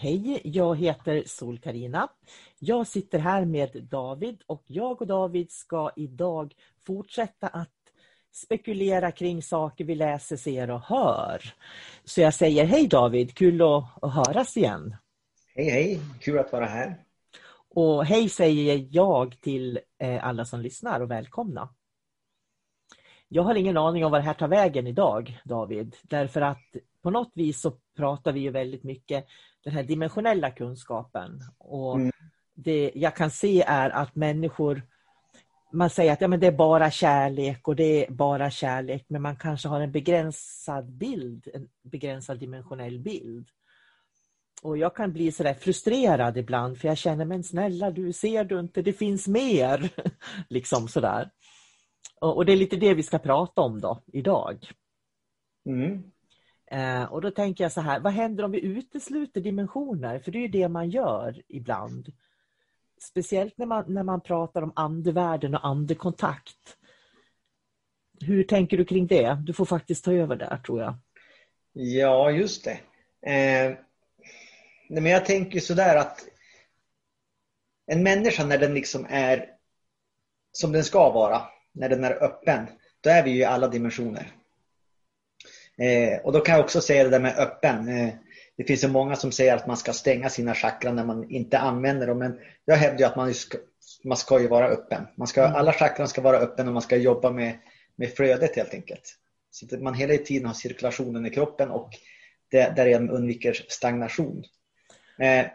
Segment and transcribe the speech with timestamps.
[0.00, 2.08] Hej, jag heter sol karina
[2.58, 6.54] Jag sitter här med David och jag och David ska idag
[6.86, 7.68] fortsätta att
[8.32, 11.42] spekulera kring saker vi läser, ser och hör.
[12.04, 14.96] Så jag säger hej David, kul att, att höras igen.
[15.54, 16.96] Hej hej, kul att vara här.
[17.68, 21.68] Och hej säger jag till eh, alla som lyssnar och välkomna.
[23.28, 25.96] Jag har ingen aning om vad det här tar vägen idag, David.
[26.02, 29.26] Därför att på något vis så pratar vi ju väldigt mycket
[29.68, 31.42] den här dimensionella kunskapen.
[31.58, 32.12] Och mm.
[32.54, 34.82] Det jag kan se är att människor
[35.72, 39.22] man säger att ja, men det är bara kärlek och det är bara kärlek men
[39.22, 43.48] man kanske har en begränsad bild, en begränsad dimensionell bild.
[44.62, 48.60] Och jag kan bli sådär frustrerad ibland för jag känner men snälla du ser du
[48.60, 49.90] inte, det finns mer.
[50.48, 51.30] liksom sådär.
[52.20, 54.70] Och, och, det är lite det vi ska prata om då idag.
[55.66, 56.02] Mm.
[56.70, 60.18] Eh, och då tänker jag så här, vad händer om vi utesluter dimensioner?
[60.18, 62.12] För det är ju det man gör ibland.
[63.00, 66.76] Speciellt när man, när man pratar om andevärlden och andekontakt.
[68.20, 69.42] Hur tänker du kring det?
[69.46, 70.94] Du får faktiskt ta över där tror jag.
[71.72, 72.80] Ja, just det.
[73.30, 73.76] Eh,
[74.88, 76.28] men jag tänker sådär att
[77.86, 79.50] en människa när den liksom är
[80.52, 81.42] som den ska vara,
[81.72, 82.66] när den är öppen,
[83.00, 84.32] då är vi ju i alla dimensioner.
[85.78, 87.88] Eh, och då kan jag också säga det där med öppen.
[87.88, 88.14] Eh,
[88.56, 91.58] det finns ju många som säger att man ska stänga sina chakran när man inte
[91.58, 92.18] använder dem.
[92.18, 93.58] Men jag hävdar att man ska,
[94.04, 95.06] man ska ju vara öppen.
[95.14, 95.56] Man ska, mm.
[95.56, 97.58] Alla chakran ska vara öppen och man ska jobba med,
[97.96, 99.14] med flödet helt enkelt.
[99.50, 101.90] Så att man hela tiden har cirkulationen i kroppen och
[102.50, 104.44] därigenom undviker stagnation.
[105.18, 105.46] Eh,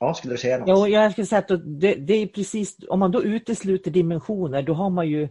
[0.00, 0.68] ja, skulle du säga något?
[0.68, 4.74] Ja, jag skulle säga att det, det, är precis, om man då utesluter dimensioner, då
[4.74, 5.22] har man ju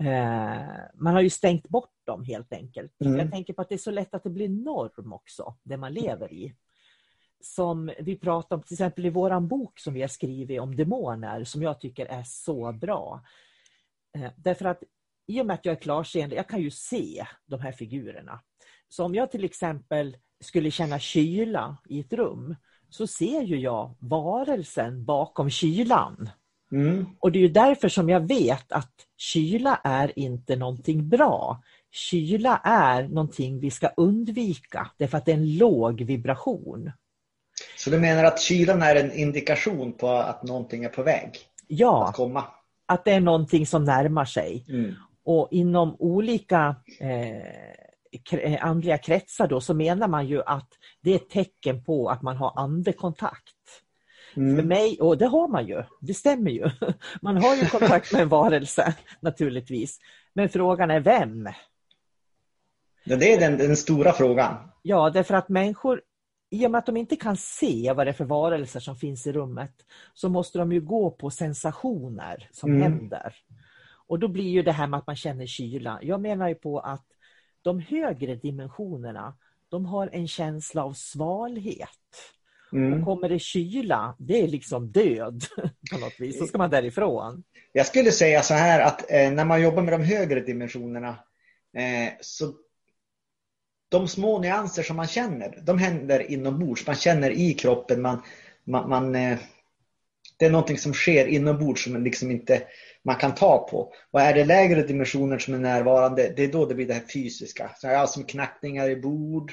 [0.00, 0.62] eh,
[0.94, 2.92] man har ju stängt bort dem helt enkelt.
[3.00, 3.18] Mm.
[3.18, 5.92] Jag tänker på att det är så lätt att det blir norm också, det man
[5.92, 6.54] lever i.
[7.40, 11.44] Som vi pratar om till exempel i våran bok som vi har skrivit om demoner,
[11.44, 13.24] som jag tycker är så bra.
[14.16, 14.82] Eh, därför att
[15.26, 18.40] i och med att jag är klarseende, jag kan ju se de här figurerna.
[18.88, 22.56] Så om jag till exempel skulle känna kyla i ett rum,
[22.88, 26.30] så ser ju jag varelsen bakom kylan.
[26.72, 27.06] Mm.
[27.20, 31.62] Och det är därför som jag vet att kyla är inte någonting bra.
[31.94, 36.92] Kyla är någonting vi ska undvika därför att det är en låg vibration.
[37.76, 41.38] Så du menar att kylan är en indikation på att någonting är på väg
[41.68, 42.44] ja, att komma?
[42.86, 44.64] att det är någonting som närmar sig.
[44.68, 44.94] Mm.
[45.24, 50.68] Och inom olika eh, andliga kretsar då, så menar man ju att
[51.02, 53.54] det är ett tecken på att man har andekontakt.
[54.36, 54.56] Mm.
[54.56, 56.70] För mig, och det har man ju, det stämmer ju.
[57.22, 59.98] Man har ju kontakt med en varelse naturligtvis.
[60.32, 61.48] Men frågan är vem?
[63.04, 64.56] Det är den, den stora frågan.
[64.82, 66.02] Ja, därför att människor,
[66.50, 69.26] i och med att de inte kan se vad det är för varelser som finns
[69.26, 69.72] i rummet,
[70.14, 72.82] så måste de ju gå på sensationer som mm.
[72.82, 73.34] händer.
[74.06, 75.98] Och då blir ju det här med att man känner kyla.
[76.02, 77.06] Jag menar ju på att
[77.62, 79.36] de högre dimensionerna,
[79.68, 81.88] de har en känsla av svalhet.
[82.72, 82.92] Mm.
[82.92, 85.44] Och kommer det kyla, det är liksom död
[85.92, 86.38] på något vis.
[86.38, 87.44] Så ska man därifrån.
[87.72, 91.08] Jag skulle säga så här att eh, när man jobbar med de högre dimensionerna
[91.76, 92.52] eh, så
[93.94, 96.86] de små nyanser som man känner, de händer inombords.
[96.86, 98.22] Man känner i kroppen, man,
[98.64, 99.38] man, man eh,
[100.38, 102.62] det är någonting som sker inombords som liksom inte
[103.02, 103.92] man kan ta på.
[104.10, 107.08] Och är det lägre dimensioner som är närvarande, det är då det blir det här
[107.12, 107.70] fysiska.
[107.76, 109.52] Så här, som knackningar i bord,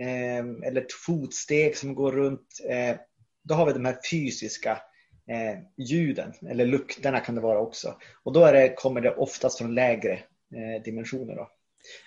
[0.00, 2.60] eh, eller fotsteg som går runt.
[2.68, 2.96] Eh,
[3.44, 4.72] då har vi de här fysiska
[5.30, 7.94] eh, ljuden, eller lukterna kan det vara också.
[8.22, 11.36] Och då är det, kommer det oftast från lägre eh, dimensioner.
[11.36, 11.50] Då.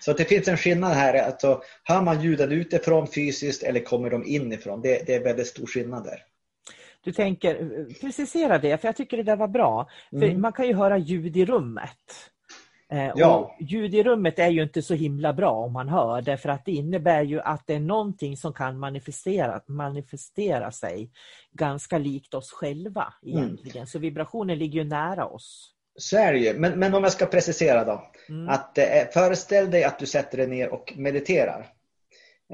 [0.00, 1.22] Så det finns en skillnad här.
[1.26, 4.80] Alltså, hör man ljuden utifrån fysiskt eller kommer de inifrån?
[4.80, 6.24] Det, det är väldigt stor skillnad där.
[7.04, 7.54] Du tänker,
[8.00, 9.88] precisera det, för jag tycker det där var bra.
[10.12, 10.40] Mm.
[10.40, 12.30] Man kan ju höra ljud i rummet.
[12.92, 13.36] Eh, Ja.
[13.36, 16.64] Och ljud i rummet är ju inte så himla bra om man hör, därför att
[16.64, 21.10] det innebär ju att det är någonting som kan manifestera, manifestera sig
[21.52, 23.38] ganska likt oss själva Mm.
[23.38, 23.86] egentligen.
[23.86, 25.70] Så vibrationen ligger ju nära oss.
[25.96, 26.58] Så är det ju.
[26.58, 28.10] Men, men om jag ska precisera då.
[28.28, 28.48] Mm.
[28.48, 31.72] Att eh, föreställ dig att du sätter dig ner och mediterar.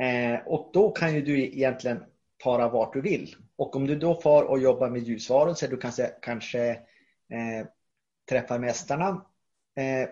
[0.00, 2.04] Eh, och då kan ju du egentligen
[2.42, 3.36] fara vart du vill.
[3.56, 7.66] Och om du då far och jobbar med ljusvarelser, du kanske, kanske eh,
[8.28, 9.08] träffar mästarna.
[9.76, 10.08] Eh,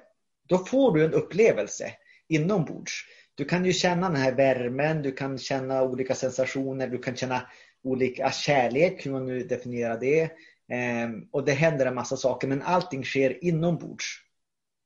[0.48, 1.92] då får du en upplevelse
[2.28, 3.04] inombords.
[3.34, 7.42] Du kan ju känna den här värmen, du kan känna olika sensationer, du kan känna
[7.82, 10.30] olika kärlek, hur man nu definierar det.
[10.68, 14.04] Ehm, och det händer en massa saker, men allting sker inombords.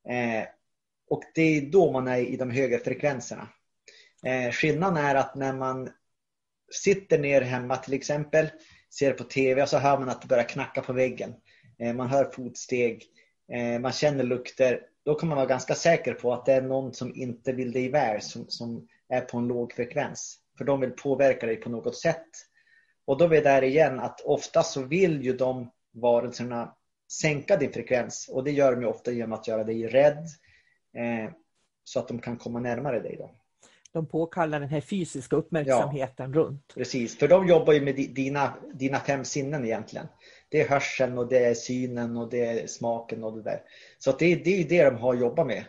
[0.08, 0.48] Eh,
[1.10, 3.48] och det är då man är i de högre frekvenserna.
[4.26, 5.90] Eh, skillnaden är att när man
[6.72, 8.50] sitter ner hemma till exempel,
[8.98, 11.34] ser på TV och så hör man att det börjar knacka på väggen.
[11.78, 13.04] Eh, man hör fotsteg,
[13.52, 14.80] eh, man känner lukter.
[15.04, 17.88] Då kan man vara ganska säker på att det är någon som inte vill dig
[17.88, 20.38] väl, som, som är på en låg frekvens.
[20.58, 22.26] För de vill påverka dig på något sätt.
[23.10, 26.74] Och då är vi där igen att ofta så vill ju de varelserna
[27.12, 30.18] sänka din frekvens och det gör de ju ofta genom att göra dig rädd
[30.96, 31.32] eh,
[31.84, 33.16] så att de kan komma närmare dig.
[33.18, 33.30] Då.
[33.92, 36.72] De påkallar den här fysiska uppmärksamheten runt.
[36.74, 40.06] Precis, för de jobbar ju med di- dina, dina fem sinnen egentligen.
[40.48, 43.62] Det är hörseln och det är synen och det är smaken och det där.
[43.98, 45.64] Så att det, det är det de har jobbat med.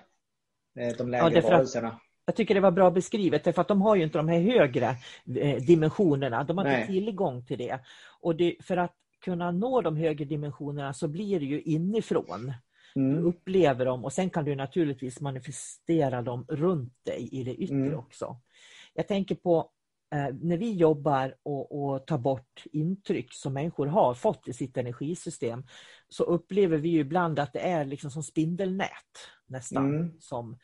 [0.80, 2.00] eh, De lägre att- varelserna.
[2.32, 4.96] Jag tycker det var bra beskrivet därför att de har ju inte de här högre
[5.36, 6.44] eh, dimensionerna.
[6.44, 6.88] De har inte Nej.
[6.88, 7.80] tillgång till det.
[8.22, 8.96] Och det, för att
[9.26, 12.54] kunna nå de högre dimensionerna så blir det ju inifrån.
[12.96, 13.26] Du Mm.
[13.26, 18.00] upplever dem och sen kan du naturligtvis manifestera dem runt dig i det yttre Mm.
[18.00, 18.38] också.
[18.94, 19.70] Jag tänker på
[20.16, 24.78] eh, när vi jobbar och, och tar bort intryck som människor har fått i sitt
[24.78, 25.64] energisystem
[26.10, 29.18] så upplever vi ju ibland att det är liksom som spindelnät
[29.48, 29.96] nästan.
[29.96, 30.12] Mm.
[30.20, 30.58] Som,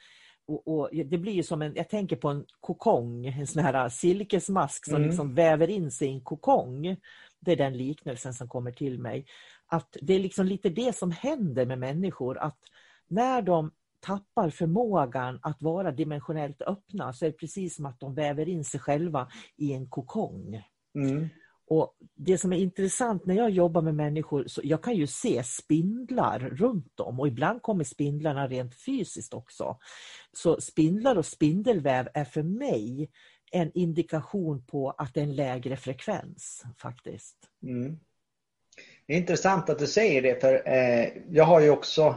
[0.48, 3.90] och, och det blir ju som en, jag tänker på en kokong, en sån här
[3.90, 5.08] silkesmask som Mm.
[5.08, 6.98] liksom väver in sig i en kokong.
[7.40, 9.26] Det är den liknelsen som kommer till mig.
[9.68, 12.60] Att det är liksom lite det som händer med människor, att
[13.08, 18.16] när de tappar förmågan att vara dimensionellt öppna så är det precis som att de
[18.16, 20.64] väver in sig själva i en kokong.
[20.96, 21.30] Mm.
[21.70, 25.44] Och Det som är intressant när jag jobbar med människor, så jag kan ju se
[25.44, 29.78] spindlar runt dem och ibland kommer spindlarna rent fysiskt också.
[30.34, 33.10] Så spindlar och spindelväv är för mig
[33.52, 37.38] en indikation på att det är en lägre frekvens faktiskt.
[37.64, 38.00] Mm.
[39.08, 42.16] Det är intressant att du säger det för eh, jag har ju också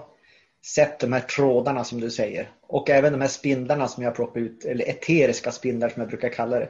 [0.65, 4.41] sett de här trådarna som du säger och även de här spindlarna som jag plockar
[4.41, 6.69] ut, eller eteriska spindlar som jag brukar kalla det.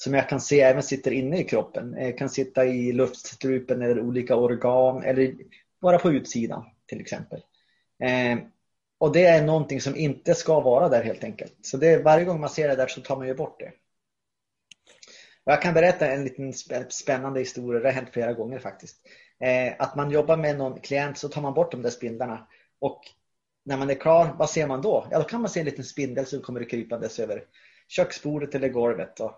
[0.00, 1.96] Som jag kan se även sitter inne i kroppen.
[1.98, 5.34] Jag kan sitta i luftstrupen eller olika organ eller
[5.80, 7.40] bara på utsidan till exempel.
[8.02, 8.38] Eh,
[8.98, 11.54] och det är någonting som inte ska vara där helt enkelt.
[11.62, 13.72] Så det, varje gång man ser det där så tar man ju bort det.
[15.44, 16.52] Och jag kan berätta en liten
[16.88, 18.96] spännande historia, det har hänt flera gånger faktiskt.
[19.40, 22.46] Eh, att man jobbar med någon klient så tar man bort de där spindlarna
[22.78, 23.00] och
[23.64, 25.06] när man är klar, vad ser man då?
[25.10, 27.44] Ja, då kan man se en liten spindel som kommer krypandes över
[27.88, 29.20] köksbordet eller golvet.
[29.20, 29.32] Och,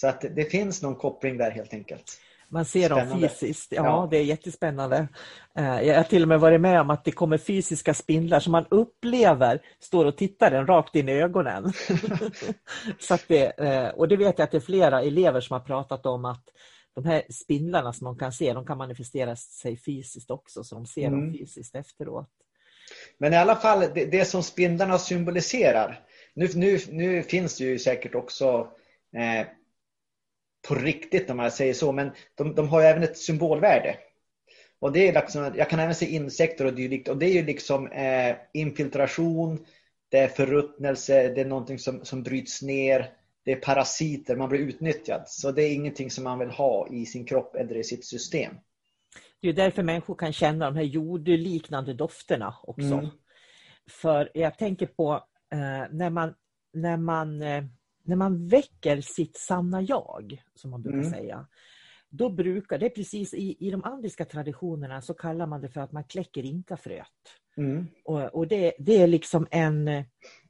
[0.00, 2.20] så att det, finns någon koppling där helt enkelt.
[2.48, 3.28] Man ser dem Spännande.
[3.28, 3.72] fysiskt.
[3.72, 4.08] Ja, Ja.
[4.10, 5.08] det är jättespännande.
[5.58, 8.52] Eh, Jag har till och med varit med om att det kommer fysiska spindlar som
[8.52, 11.72] man upplever står och tittar en rakt in i ögonen.
[12.98, 16.06] Så det, eh, och det vet jag att det är flera elever som har pratat
[16.06, 16.44] om att
[16.94, 20.86] de här spindlarna som de kan se, de kan manifestera sig fysiskt också, så de
[20.86, 21.32] ser dem Mm.
[21.32, 22.28] fysiskt efteråt.
[23.18, 26.00] Men i alla fall, det, det som spindlarna symboliserar.
[26.34, 28.68] Nu, nu, nu finns det ju säkert också
[29.16, 29.46] eh,
[30.68, 33.96] på riktigt om jag säger så, men de, de har även ett symbolvärde.
[34.80, 37.44] Och det är liksom, jag kan även se insekter och dylikt och det är ju
[37.44, 39.66] liksom eh, infiltration,
[40.08, 43.10] det är förruttnelse, det är någonting som, som bryts ner,
[43.44, 45.22] det är parasiter, man blir utnyttjad.
[45.26, 48.54] Så det är ingenting som man vill ha i sin kropp eller i sitt system.
[49.40, 52.94] Det är därför människor kan känna de här jordliknande dofterna också.
[52.94, 53.08] Mm.
[53.90, 55.12] För jag tänker på
[55.52, 55.58] eh,
[55.90, 56.34] när, man,
[56.72, 57.64] när, man, eh,
[58.08, 61.10] när man väcker sitt sanna jag, som man brukar Mm.
[61.10, 61.46] säga.
[62.10, 65.80] Då brukar, det är precis i, i de andiska traditionerna så kallar man det för
[65.80, 67.06] att man kläcker inkafröet.
[67.56, 67.86] Mm.
[68.04, 69.86] Och, och det, det är liksom en,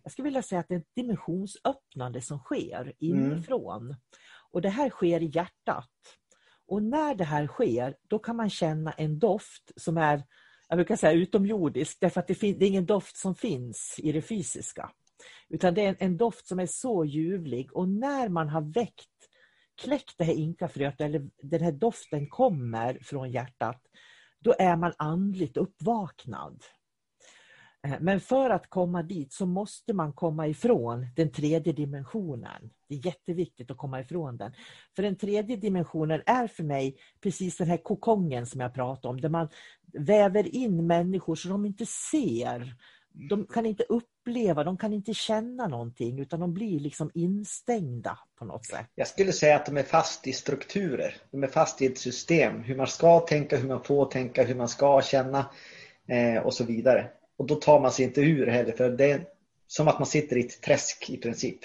[0.02, 3.82] jag skulle vilja säga att det är ett dimensionsöppnande som sker inifrån.
[3.82, 3.96] Mm.
[4.50, 5.90] Och det här sker i hjärtat.
[6.66, 10.22] Och när det här sker, då kan man känna en doft som är,
[10.68, 14.22] jag brukar säga utomjordisk, därför att det, det är ingen doft som finns i det
[14.22, 14.90] fysiska.
[15.48, 19.10] Utan det är en, en doft som är så ljuvlig och när man har väckt,
[19.82, 23.82] kläckt det här inkafröet eller den här doften kommer från hjärtat,
[24.40, 26.62] då är man andligt uppvaknad.
[27.86, 32.70] Eh, men för att komma dit så måste man komma ifrån den tredje dimensionen.
[32.88, 34.52] Det är jätteviktigt att komma ifrån den.
[34.96, 39.20] För den tredje dimensionen är för mig precis den här kokongen som jag pratade om,
[39.20, 39.48] där man
[39.92, 42.74] väver in människor så de inte ser.
[43.12, 48.44] De kan inte uppleva, de kan inte känna någonting utan de blir liksom instängda på
[48.44, 48.86] något sätt.
[48.94, 51.14] Jag skulle säga att de är fast i strukturer.
[51.30, 52.62] De är fast i ett system.
[52.62, 55.46] Hur man ska tänka, hur man får tänka, hur man ska känna
[56.06, 57.10] eh, och så vidare.
[57.36, 59.26] Och då tar man sig inte ur heller för det är
[59.66, 61.58] som att man sitter i ett träsk i princip.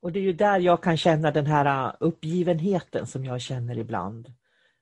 [0.00, 3.78] Och det är ju där jag kan känna den här uh, uppgivenheten som jag känner
[3.78, 4.32] ibland.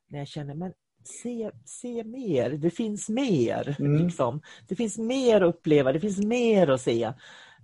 [0.09, 0.73] När jag känner, men
[1.07, 3.77] se, se mer, det finns mer.
[3.79, 4.05] Mm.
[4.05, 4.41] Liksom.
[4.69, 7.03] Det finns mer att uppleva, det finns mer att se.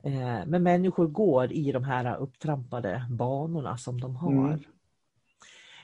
[0.05, 4.33] Eh, men människor går i de här upptrampade banorna som de har.
[4.33, 4.61] Mm.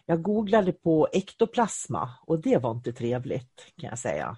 [0.07, 4.37] Jag googlade på ektoplasma och det var inte trevligt kan jag säga.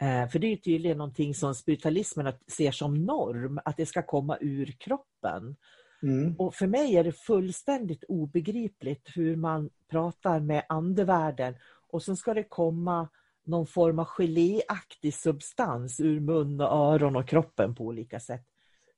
[0.00, 4.38] Eh, för det är tydligen någonting som spiritualismen ser som norm, att det ska komma
[4.40, 5.56] ur kroppen.
[6.02, 6.36] Mm.
[6.38, 11.54] Och för mig är det fullständigt obegripligt hur man pratar med andevärlden
[11.92, 13.08] och sen ska det komma
[13.44, 18.46] någon form av geléaktig substans ur mun och öron och kroppen på olika sätt.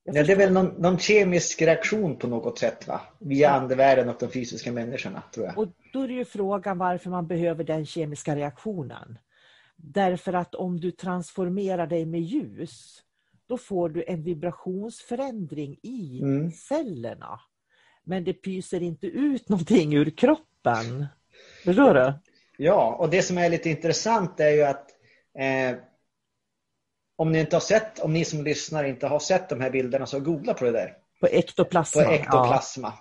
[0.04, 3.00] Ja, det är väl någon, någon, kemisk reaktion på något sätt va?
[3.18, 3.54] Via ja.
[3.54, 5.58] andevärlden och de fysiska människorna tror jag.
[5.58, 9.18] Och då är det ju frågan varför man behöver den kemiska reaktionen.
[9.76, 13.02] Därför att om du transformerar dig med ljus,
[13.46, 16.50] då får du en vibrationsförändring i mm.
[16.50, 17.40] cellerna.
[18.04, 21.06] Men det pyser inte ut någonting ur kroppen.
[21.64, 22.12] Förstår du?
[22.56, 24.90] Ja, och det som är lite intressant är ju att
[25.38, 25.76] eh,
[27.16, 30.06] om ni inte har sett, om ni som lyssnar inte har sett de här bilderna
[30.06, 30.96] så googla på det där.
[31.20, 32.02] På ektoplasma.
[32.02, 32.92] På ektoplasma.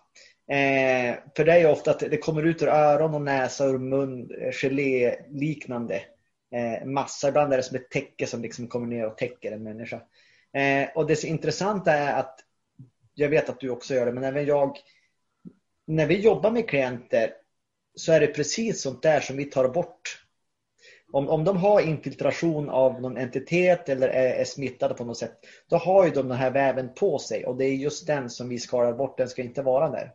[0.46, 0.56] Ja.
[0.56, 3.82] Eh, för det är ju ofta att det kommer ut ur öron och näsa och
[3.82, 6.02] mun, eh, gelé liknande
[6.52, 7.30] eh, massa.
[7.30, 10.02] Ibland är det som ett täcke som liksom kommer ner och täcker en människa.
[10.54, 12.40] Eh, och det intressanta är att,
[13.14, 14.78] jag vet att du också gör det, men även jag,
[15.88, 17.34] när vi jobbar med klienter
[17.96, 20.20] så är det precis sånt där som vi tar bort.
[21.12, 25.40] Om, om de har infiltration av någon entitet eller är, är smittade på något sätt,
[25.70, 28.50] då har ju de den här väven på sig och det är just den som
[28.50, 30.12] vi skalar bort, den ska inte vara där.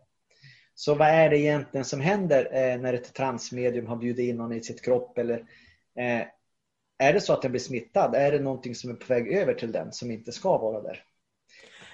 [0.74, 4.52] Så vad är det egentligen som händer eh, när ett transmedium har bjudit in någon
[4.52, 5.44] i sitt kropp eller
[5.98, 6.26] Eh,
[6.98, 9.54] är det så att den blir smittad, är det någonting som är på väg över
[9.54, 11.04] till den som inte ska vara där?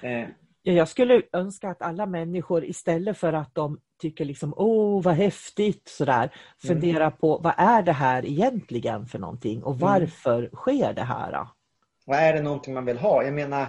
[0.02, 0.28] Eh.
[0.66, 5.88] Jag skulle önska att alla människor istället för att de tycker liksom åh vad häftigt
[5.88, 7.16] sådär, fundera mm.
[7.18, 9.80] på vad är det här egentligen för någonting och mm.
[9.80, 10.50] varför mm.
[10.50, 11.46] sker det här?
[12.06, 13.24] Vad är det någonting man vill ha?
[13.24, 13.66] Jag menar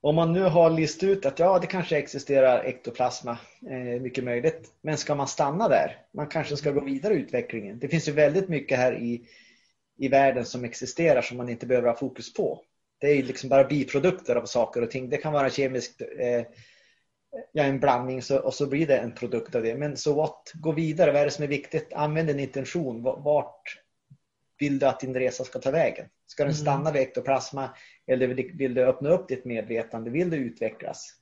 [0.00, 3.38] om man nu har listat ut att ja, det kanske existerar ektoplasma,
[3.70, 4.72] eh, mycket möjligt.
[4.80, 5.98] Men ska man stanna där?
[6.14, 7.78] Man kanske ska gå vidare i utvecklingen.
[7.78, 9.28] Det finns ju väldigt mycket här i,
[9.98, 12.62] i världen som existerar som man inte behöver ha fokus på.
[12.98, 15.08] Det är liksom bara biprodukter av saker och ting.
[15.08, 16.42] Det kan vara kemiskt, eh,
[17.52, 19.74] ja, en blandning så, och så blir det en produkt av det.
[19.74, 20.52] Men så what?
[20.54, 21.12] Gå vidare.
[21.12, 21.92] Vad är det som är viktigt?
[21.92, 23.02] Använd en intention.
[23.02, 23.78] Vart
[24.58, 26.06] vill du att din resa ska ta vägen?
[26.26, 26.60] Ska den mm.
[26.60, 27.70] stanna vid ektoplasma
[28.06, 28.26] eller
[28.58, 30.10] vill du öppna upp ditt medvetande?
[30.10, 31.12] Vill du utvecklas?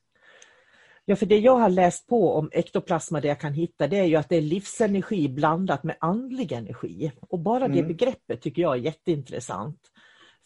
[1.07, 4.05] Ja, för det jag har läst på om ektoplasma, det jag kan hitta, det är
[4.05, 7.13] ju att det är livsenergi blandat med andlig energi.
[7.21, 7.89] Och bara det mm.
[7.89, 9.81] begreppet tycker jag är jätteintressant.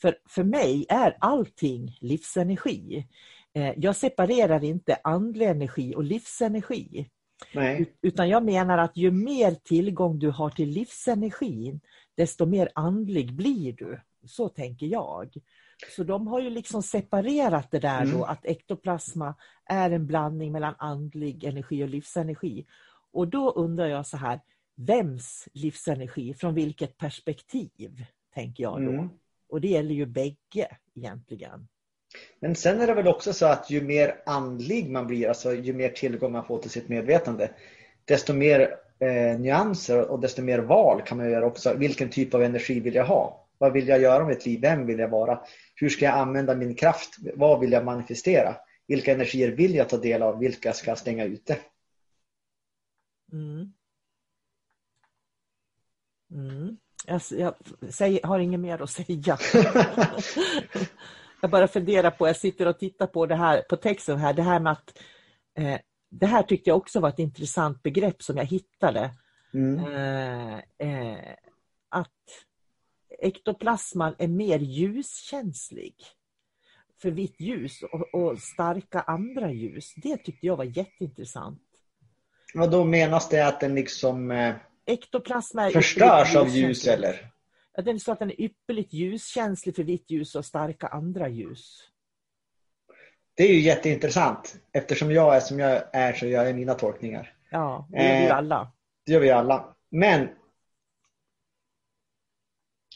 [0.00, 3.06] För, för mig är allting livsenergi.
[3.54, 7.08] Eh, jag separerar inte andlig energi och livsenergi.
[7.54, 7.94] Nej.
[8.02, 11.80] Utan jag menar att ju mer tillgång du har till livsenergin,
[12.16, 14.00] desto mer andlig blir du.
[14.24, 15.34] Så tänker jag.
[15.96, 18.18] Så de har ju liksom separerat det där mm.
[18.18, 22.66] då att ektoplasma är en blandning mellan andlig energi och livsenergi.
[23.12, 24.40] Och då undrar jag så här,
[24.76, 28.90] vems livsenergi, från vilket perspektiv, tänker jag då.
[28.90, 29.08] Mm.
[29.48, 31.68] Och det gäller ju bägge egentligen.
[32.40, 35.72] Men sen är det väl också så att ju mer andlig man blir, alltså ju
[35.72, 37.50] mer tillgång man får till sitt medvetande,
[38.04, 41.74] desto mer eh, nyanser och desto mer val kan man göra också.
[41.74, 43.48] Vilken typ av energi vill jag ha?
[43.58, 44.60] Vad vill jag göra med mitt liv?
[44.60, 45.40] Vem vill jag vara?
[45.74, 47.16] Hur ska jag använda min kraft?
[47.34, 48.56] Vad vill jag manifestera?
[48.86, 50.38] Vilka energier vill jag ta del av?
[50.38, 51.58] Vilka ska jag stänga ute?
[53.32, 53.72] Mm.
[56.30, 56.76] Mm.
[57.08, 57.54] Jag, jag
[57.90, 59.38] säger, har inget mer att säga.
[61.40, 64.42] Jag bara funderar på, jag sitter och tittar på det här, på texten här, det
[64.42, 64.98] här med att
[65.58, 65.78] eh,
[66.10, 69.10] det här tyckte jag också var ett intressant begrepp som jag hittade.
[69.54, 69.78] Mm.
[69.78, 71.34] Eh, eh,
[71.88, 72.08] att
[73.18, 75.94] ektoplasman är mer ljuskänslig
[77.02, 79.94] för vitt ljus och, och, starka andra ljus.
[79.96, 81.62] Det tyckte jag var jätteintressant.
[82.54, 84.54] Och då menas det att den liksom eh,
[84.88, 87.30] Ektoplasma är förstörs av ljus eller?
[87.76, 91.80] Ja, den så att den är ypperligt ljuskänslig för vitt ljus och starka andra ljus.
[93.34, 94.56] Det är ju jätteintressant.
[94.72, 97.34] Eftersom jag är som jag är så gör jag mina tolkningar.
[97.50, 98.72] Ja, det gör vi Eh, alla.
[99.06, 99.76] Det gör vi alla.
[99.90, 100.28] Men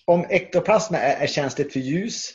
[0.05, 2.31] om ektoplasma är, är känsligt för ljus,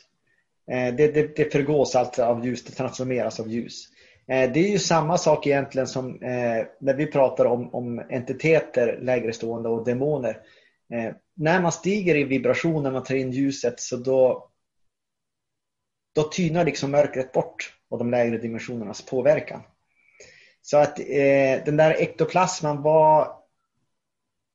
[0.72, 3.88] eh, det, det, det förgås alltså av ljus, det transformeras av ljus.
[4.32, 9.00] Eh, det är ju samma sak egentligen som eh, när vi pratar om, om entiteter,
[9.02, 10.42] lägre stående och demoner.
[10.94, 14.50] Eh, när man stiger i vibration, när man tar in ljuset, så då,
[16.16, 19.62] då tynar liksom mörkret bort och de lägre dimensionernas påverkan.
[20.62, 23.38] Så att eh, den där ektoplasman var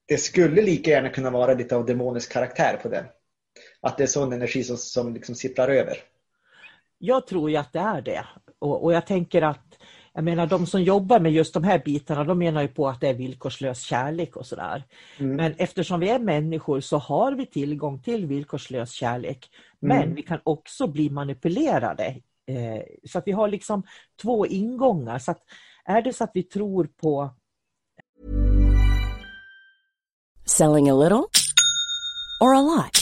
[0.06, 3.04] det skulle lika gärna kunna vara lite av demonisk karaktär på den.
[3.80, 5.98] Att det är sån energi som, som liksom sipprar över.
[6.98, 8.26] Jag tror ju att det är det.
[8.62, 9.78] Och, och jag tänker att
[10.14, 13.00] jag menar de som jobbar med just de här bitarna de menar ju på att
[13.00, 14.84] det är villkorslös kärlek och sådär.
[15.18, 15.36] Mm.
[15.36, 19.50] Men eftersom vi är människor så har vi tillgång till villkorslös kärlek.
[19.80, 20.14] Men Mm.
[20.14, 22.04] vi kan också bli manipulerade.
[22.46, 23.82] Eh, så att vi har liksom
[24.22, 25.18] två ingångar.
[25.18, 25.42] Så att
[25.84, 27.30] är det så att vi tror på
[30.46, 31.24] Selling a little
[32.40, 33.01] or a lot?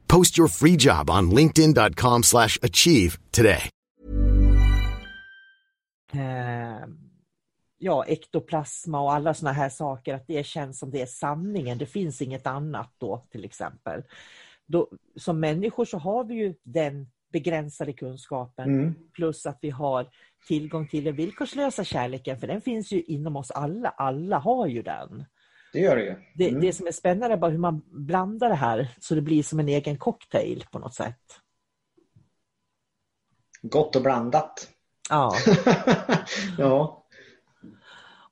[0.11, 3.69] Post your free job on linkedin.com/achieve slash achieve today.
[6.13, 6.87] eh,
[7.77, 11.77] ja, ektoplasma och alla såna här saker, att det känns som det är sanningen.
[11.77, 14.03] Det finns inget annat då till exempel.
[14.67, 18.95] Då, som människor så har vi ju den begränsade kunskapen Mm.
[19.13, 20.07] plus att vi har
[20.47, 23.89] tillgång till den villkorslösa kärleken för den finns ju inom oss alla.
[23.89, 25.25] Alla har ju den.
[25.73, 26.15] Det gör det ju.
[26.35, 26.61] Det, Mm.
[26.61, 29.59] det som är spännande är bara hur man blandar det här så det blir som
[29.59, 31.39] en egen cocktail på något sätt.
[33.61, 34.69] Gott och blandat.
[35.09, 35.35] Ja.
[36.57, 36.97] ja.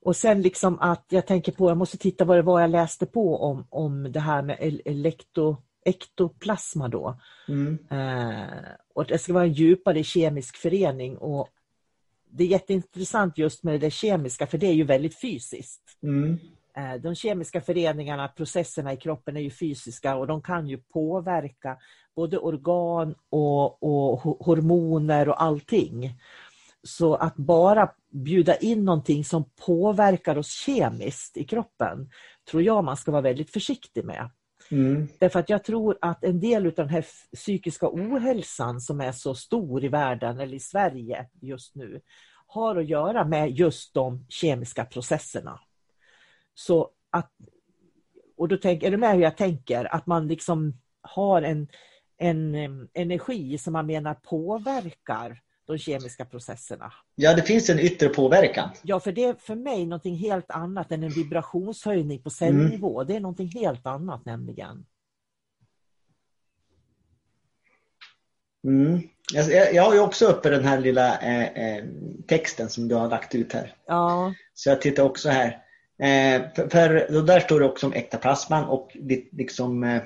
[0.02, 3.06] Och sen liksom att jag tänker på, jag måste titta vad det var jag läste
[3.06, 7.20] på om, om det här med el- elekto, ektoplasma då.
[7.48, 7.78] Mm.
[7.92, 8.48] Eh,
[8.94, 11.50] och det ska vara en djupare kemisk förening och
[12.32, 15.98] det är jätteintressant just med det kemiska för det är ju väldigt fysiskt.
[16.04, 16.40] Mm.
[16.80, 21.78] Eh, de kemiska föreningarna, processerna i kroppen är ju fysiska och de kan ju påverka
[22.16, 26.20] både organ och, och hormoner och allting.
[26.84, 32.10] Så att bara bjuda in någonting som påverkar oss kemiskt i kroppen
[32.52, 34.30] tror jag man ska vara väldigt försiktig med.
[34.72, 35.08] Mm.
[35.20, 39.36] Därför att jag tror att en del av den här psykiska ohälsan som är så
[39.36, 42.02] stor i världen eller i Sverige just nu
[42.48, 45.60] har att göra med just de kemiska processerna.
[46.60, 47.32] Så att,
[48.38, 49.96] och då tänk, är du med hur jag tänker?
[49.96, 51.68] Att man liksom har en,
[52.18, 52.56] en
[52.94, 56.94] energi som man menar påverkar de kemiska processerna.
[57.16, 58.70] Ja, det finns en yttre påverkan.
[58.82, 63.02] Ja, för det är för mig någonting helt annat än en vibrationshöjning på cellnivå.
[63.02, 63.08] Mm.
[63.08, 64.86] Det är någonting helt annat nämligen.
[68.64, 69.02] Mm.
[69.34, 71.86] Jag, jag har ju också uppe den här lilla eh, eh,
[72.28, 73.76] texten som du har lagt ut här.
[73.86, 74.34] Ja.
[74.54, 75.66] Så jag tittar också här.
[76.00, 78.98] Eh, för, för där står det också om ektaplasman och
[79.32, 80.02] liksom eh,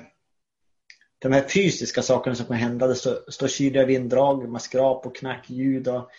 [1.18, 2.86] de här fysiska sakerna som kan hända.
[2.86, 5.88] Det står, kyliga vinddrag, maskrap och knackljud.
[5.88, 6.10] Och,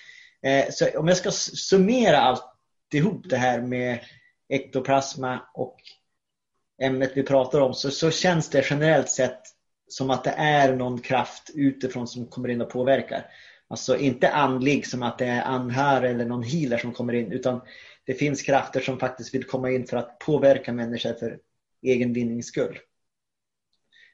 [0.49, 3.99] eh, så om jag ska summera alltihop det här med
[4.49, 5.77] ektoplasma och
[6.81, 9.41] ämnet vi pratar om så, så känns det generellt sett
[9.88, 13.25] som att det är någon kraft utifrån som kommer in och påverkar.
[13.67, 17.61] Alltså inte andlig som att det är anhör eller någon healer som kommer in utan
[18.06, 21.39] det finns krafter som faktiskt vill komma in för att påverka människor för
[21.82, 22.80] egen vinnings skull.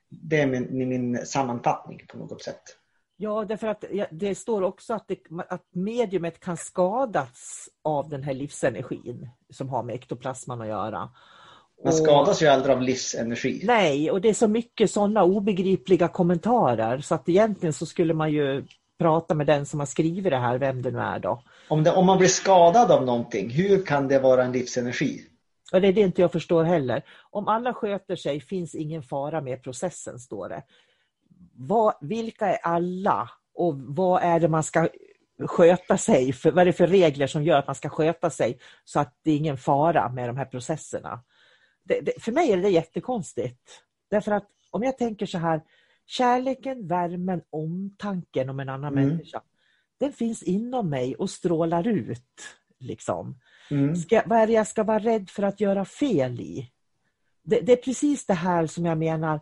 [0.09, 2.77] Det är min, min sammanfattning på något sätt.
[3.17, 8.33] Ja, därför att det står också att, det, att mediumet kan skadas av den här
[8.33, 11.09] livsenergin som har med ektoplasman att göra.
[11.83, 13.61] Man skadas ju aldrig av livsenergi.
[13.63, 18.31] Nej, och det är så mycket sådana obegripliga kommentarer så att egentligen så skulle man
[18.31, 18.65] ju
[19.01, 21.43] prata med den som har skrivit det här, vem det nu är då.
[21.67, 25.25] Om, det, om man blir skadad av någonting, hur kan det vara en livsenergi?
[25.71, 27.03] Och det är det inte jag förstår heller.
[27.31, 30.63] Om alla sköter sig finns ingen fara med processen, står det.
[31.53, 34.89] Vad, vilka är alla och vad är det man ska
[35.47, 36.33] sköta sig?
[36.33, 39.19] För, vad är det för regler som gör att man ska sköta sig så att
[39.23, 41.23] det är ingen fara med de här processerna?
[41.83, 43.83] Det, det, för mig är det jättekonstigt.
[44.09, 45.61] Därför att om jag tänker så här,
[46.05, 49.09] kärleken, värmen, omtanken om en annan mm.
[49.09, 49.41] människa,
[49.99, 52.41] den finns inom mig och strålar ut.
[52.79, 53.39] Liksom.
[53.71, 53.95] Mm.
[53.95, 56.71] Ska, vad är det jag ska vara rädd för att göra fel i?
[57.43, 59.39] Det, det, är precis det här som jag menar,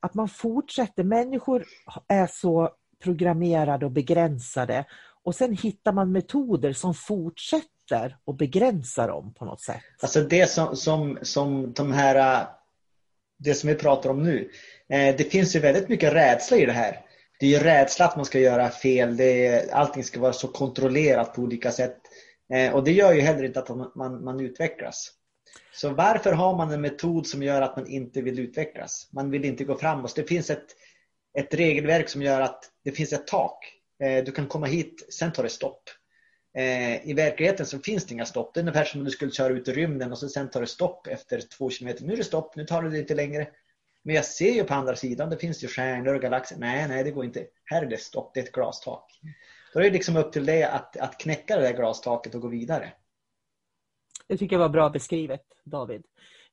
[0.00, 1.04] att man fortsätter.
[1.04, 1.64] Människor
[2.08, 2.70] är så
[3.02, 4.84] programmerade och begränsade
[5.22, 9.82] och sen hittar man metoder som fortsätter och begränsar dem på något sätt.
[10.02, 12.46] Alltså det som, som, som de här,
[13.44, 14.50] det som vi pratar om nu,
[14.88, 17.00] eh, det finns ju väldigt mycket rädsla i det här.
[17.40, 20.48] Det är ju rädsla att man ska göra fel, det är, allting ska vara så
[20.48, 21.96] kontrollerat på olika sätt.
[22.52, 25.10] Eh, och det gör ju heller inte att man, man, man, utvecklas.
[25.72, 29.08] Så varför har man en metod som gör att man inte vill utvecklas?
[29.12, 30.16] Man vill inte gå framåt.
[30.16, 30.66] Det finns ett,
[31.38, 33.58] ett regelverk som gör att det finns ett tak.
[34.02, 35.82] Eh, du kan komma hit, sen tar det stopp.
[36.54, 38.54] Eh, I verkligheten så finns det inga stopp.
[38.54, 40.60] Det är ungefär som om du skulle köra ut i rymden och så sen tar
[40.60, 42.04] det stopp efter två kilometer.
[42.04, 43.48] Nu är det stopp, nu tar det inte längre.
[44.02, 46.56] Men jag ser ju på andra sidan, det finns ju stjärnor och galaxer.
[46.58, 47.46] Nej, nej, det går inte.
[47.64, 49.20] Här är det stopp, det är ett glastak.
[49.72, 52.48] Då är det liksom upp till dig att, att knäcka det där glastaket och gå
[52.48, 52.92] vidare.
[54.28, 56.02] Det tycker jag var bra beskrivet, David.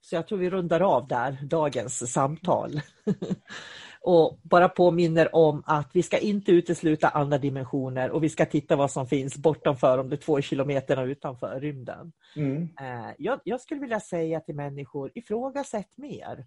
[0.01, 2.81] Så jag tror vi rundar av där dagens samtal.
[4.01, 8.75] och bara påminner om att vi ska inte utesluta andra dimensioner och vi ska titta
[8.75, 12.11] vad som finns bortanför de två kilometerna utanför rymden.
[12.35, 12.69] Mm.
[12.81, 16.45] Eh, jag, jag, skulle vilja säga till människor, ifrågasätt mer.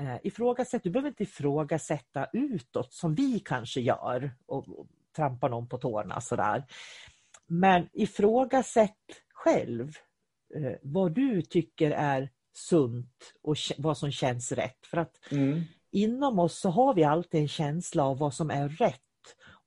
[0.00, 5.78] Eh, ifrågasätt, du behöver inte ifrågasätta utåt som vi kanske gör och, trampa någon på
[5.78, 6.64] tårna sådär.
[7.46, 9.92] Men ifrågasätt själv
[10.54, 14.86] eh, vad du tycker är sunt och vad som känns rätt.
[14.86, 15.62] För att mm.
[15.90, 19.00] Inom oss så har vi alltid en känsla av vad som är rätt.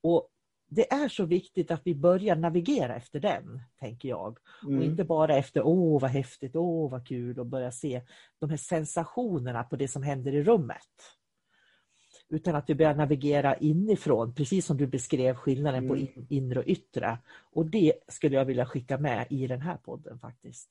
[0.01, 0.29] Och
[0.67, 4.37] det är så viktigt att vi börjar navigera efter den, tänker jag.
[4.63, 4.77] Mm.
[4.77, 8.01] Och inte bara efter åh vad häftigt, åh vad kul och börja se
[8.39, 11.17] de här sensationerna på det som händer i rummet
[12.29, 16.07] utan att vi börjar navigera inifrån, precis som du beskrev skillnaden mm.
[16.07, 17.17] på inre och yttre.
[17.51, 20.69] Och det skulle jag vilja skicka med i den här podden faktiskt.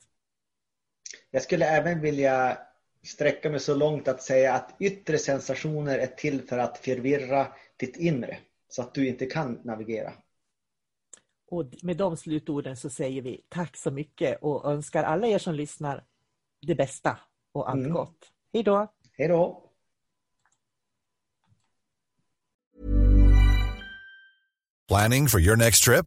[1.31, 2.59] Jag skulle även vilja
[3.07, 7.97] sträcka mig så långt att säga att yttre sensationer är till för att förvirra ditt
[7.97, 8.39] inre
[8.69, 10.13] så att du inte kan navigera.
[11.51, 15.55] Och med de slutorden så säger vi tack så mycket och önskar alla er som
[15.55, 16.05] lyssnar
[16.67, 17.19] det bästa
[17.53, 17.93] och allt mm.
[17.93, 18.33] gott.
[18.53, 18.93] Hej då!
[19.13, 19.69] Hej då!
[24.89, 26.07] Planning for your next trip?